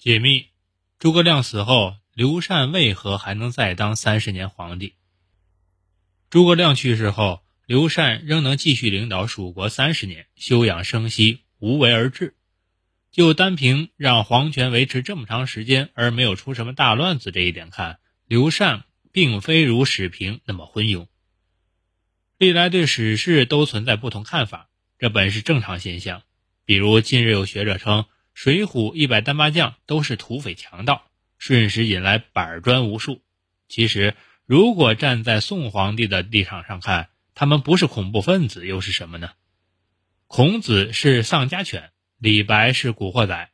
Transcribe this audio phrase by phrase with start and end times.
[0.00, 0.46] 解密：
[0.98, 4.94] 诸葛亮死后，刘禅为何还能再当三十年皇帝？
[6.30, 12.34] 诸葛亮去世后，刘禅仍能继续领导蜀国三十年，休养生息，无为而治。
[13.12, 21.08] 就单凭让皇权维持这么长时间而没有出什么大乱子这一点看，刘禅并非如史评那么昏庸。
[22.38, 26.22] 历来对史事都存在不同看法，这本是正常现象。
[26.64, 28.06] 比如近日有学者称。
[28.42, 33.20] 水浒一百单八将都是土匪强盗，瞬时引来板砖无数。
[33.68, 39.32] 其实，如果站在宋皇帝的立场上看，他们不是恐怖分子又是什么呢？
[40.26, 43.50] 孔子是丧家犬，李白是古惑仔。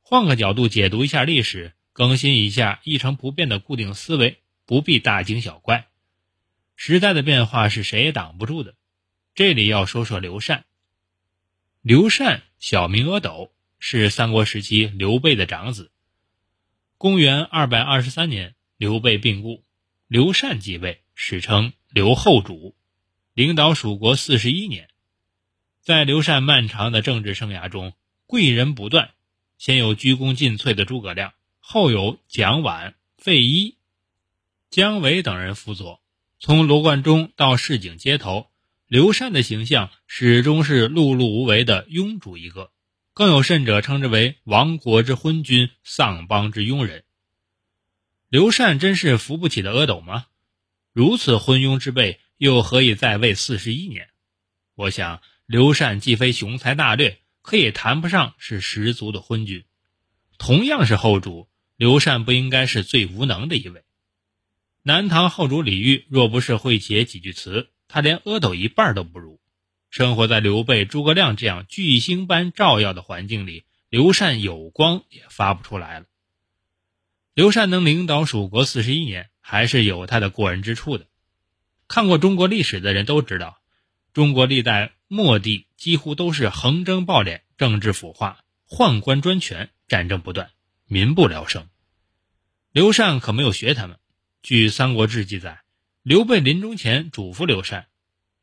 [0.00, 5.88] 换个角度解读一下历史，更新一下一成不变的固定思维，不必大惊小怪。
[6.76, 8.74] 时代的变化是谁也挡不住的。
[9.34, 10.64] 这里要说说刘禅。
[11.82, 13.50] 刘禅小名阿斗。
[13.86, 15.90] 是三国时期刘备的长子。
[16.96, 19.62] 公元二百二十三年，刘备病故，
[20.08, 22.74] 刘禅继位，史称刘后主，
[23.34, 24.88] 领导蜀国四十一年。
[25.82, 27.92] 在刘禅漫长的政治生涯中，
[28.26, 29.10] 贵人不断，
[29.58, 33.76] 先有鞠躬尽瘁的诸葛亮，后有蒋琬、费祎、
[34.70, 36.00] 姜维等人辅佐。
[36.38, 38.46] 从罗贯中到市井街头，
[38.86, 42.70] 刘禅的形象始终是碌碌无为的庸主一个。
[43.14, 47.04] 更有甚者，称之为亡国之昏君，丧邦之庸人。
[48.28, 50.26] 刘禅真是扶不起的阿斗吗？
[50.92, 54.08] 如此昏庸之辈，又何以在位四十一年？
[54.74, 59.64] 我想，刘禅既非雄才大略，可也谈不上是十足的昏君。
[60.36, 63.84] 同样是后主，刘禅不应该是最无能的一位。
[64.82, 69.40] 南唐后主李煜若不是会写几句词，他连阿斗一半都不如。
[69.94, 76.06] 生活在刘备、诸葛亮这样巨星般照耀的环境里，刘禅有光也发不出来了。
[77.32, 81.06] 刘禅能领导蜀国四十一年，还是有他的过人之处的。
[81.86, 83.60] 看过中国历史的人都知道，
[84.12, 90.50] 中国历代末帝几乎都是横征暴敛、政治腐化、宦官专权、战争不断、
[90.86, 91.68] 民不聊生。
[92.72, 94.00] 刘禅可没有学他们。
[94.42, 95.62] 据《三国志》记载，
[96.02, 97.86] 刘备临终前嘱咐刘禅。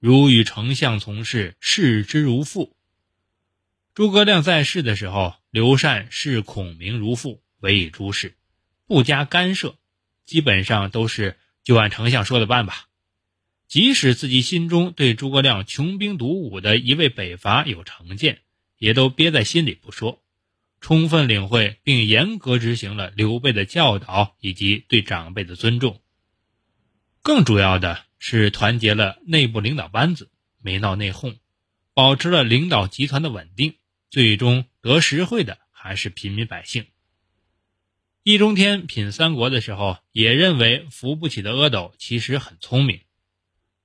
[0.01, 2.75] 如与丞相从事，视之如父。
[3.93, 8.35] 诸葛亮在世的时候，刘禅视孔明如父，委以诸事，
[8.87, 9.77] 不加干涉，
[10.25, 12.87] 基本上都是就按丞相说的办吧。
[13.67, 18.41] 即使自己心中对诸葛亮穷兵黩武的一味北伐有成见，
[18.79, 20.23] 也都憋在心里不说，
[20.79, 26.01] 充分领会并严格执行了刘备的教导以及对长辈的尊重。
[27.21, 28.05] 更主要的。
[28.23, 30.29] 是团结了内部领导班子，
[30.61, 31.37] 没闹内讧，
[31.95, 33.73] 保持了领导集团的稳定，
[34.11, 36.85] 最终得实惠的还是平民百姓。
[38.21, 43.01] 易中天品三国的时候，也认为扶不起的阿斗其实很聪明。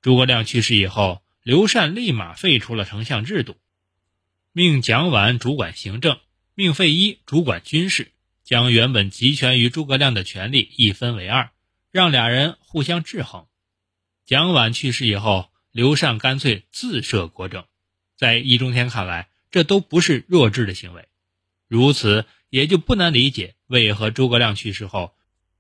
[0.03, 3.57] 诸葛亮去世以后，刘禅立马废除了丞相制度，
[4.53, 6.21] 命蒋琬主管行政，
[6.55, 8.13] 命费祎主管军事，
[8.45, 11.49] 将原本集权于诸葛亮的权力一分为二，
[11.91, 13.47] 让俩人互相制衡。
[14.27, 17.65] 蒋琬去世以后，刘禅干脆自设国政，
[18.17, 21.07] 在易中天看来，这都不是弱智的行为。
[21.69, 25.15] 如此，也就不难理解为何诸葛亮去世后，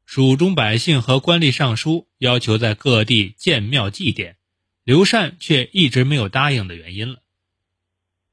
[0.04, 4.34] 蜀中百姓和官吏上书要求在各地建庙祭奠，
[4.82, 7.22] 刘禅却一直没有答应的原因了。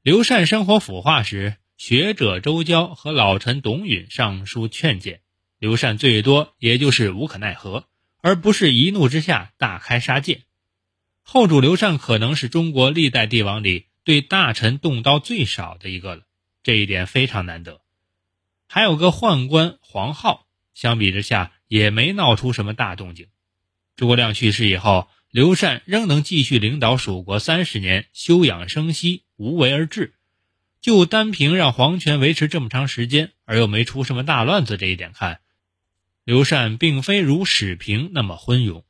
[0.02, 5.20] 刘禅生活腐化时，学者周交和老臣董允上书劝谏，
[5.60, 7.86] 刘禅最多也就是无可奈何。
[8.24, 10.44] 而不是一怒之下大开杀戒。
[11.20, 16.22] 后主刘禅可能是中国历代帝王里对大臣动刀最少的一个了，
[16.62, 17.82] 这一点非常难得。
[18.66, 20.40] 还有个宦官黄皓，
[20.72, 23.26] 相比之下也没闹出什么大动静。
[23.94, 30.14] 诸葛亮去世以后，刘禅仍能继续领导蜀国三十年，休养生息，无为而治。
[30.80, 35.40] 就单凭让皇权维持这么长时间，而又没出什么大乱子这一点看。
[36.24, 38.82] 刘禅并非如史评那么昏庸。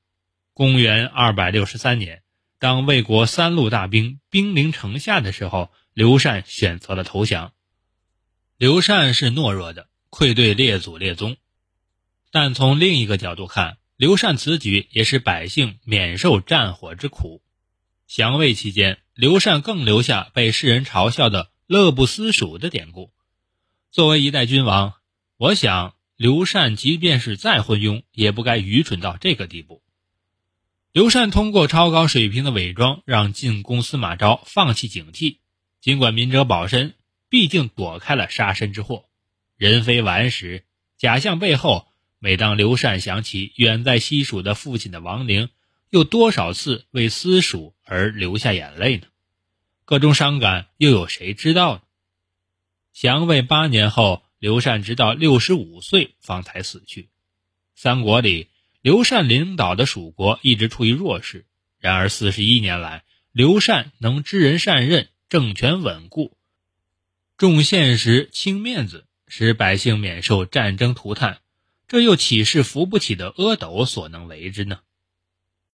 [0.53, 2.23] 公元二百六十三年，
[2.61, 7.53] 当魏国三路大兵兵临城下的时候，刘禅选择了投降。
[8.57, 11.37] 刘禅是懦弱的，愧对列祖列宗。
[12.31, 17.43] 但从另一个角度看，刘禅此举也使百姓免受战火之苦。
[18.07, 23.13] 降魏期间，刘禅更留下被世人嘲笑的“乐不思蜀”的典故。
[23.91, 24.95] 作为一代君王，
[25.37, 25.94] 我想。
[26.17, 29.83] 刘禅即便是再昏庸，也不该愚蠢到这个地步。
[30.93, 35.39] 刘禅通过超高水平的伪装，让进攻司马昭放弃警惕。
[35.81, 36.95] 尽管明哲保身，
[37.29, 39.07] 毕竟躲开了杀身之祸。
[39.57, 40.65] 人非完时，
[40.97, 41.89] 假象背后，
[42.21, 45.49] 每当刘禅想起远在西蜀的父亲的亡灵，
[45.91, 49.07] 又多少次为私蜀而流下眼泪呢？
[49.85, 51.83] 各种伤感，又有谁知道呢？
[52.93, 57.09] 祥魏八年后，刘禅直到六十五岁方才死去。
[57.75, 58.51] 三国里，
[58.83, 61.47] 刘禅领导的蜀国一直处于弱势。
[61.79, 66.37] 然而四十一年来，刘禅能知人善任，政权稳固，
[67.39, 71.41] 重现实轻面子，使百姓免受战争涂炭，
[71.89, 74.81] 这又岂是扶不起的阿斗所能为之呢？